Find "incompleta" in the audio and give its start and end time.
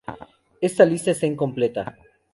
1.27-1.95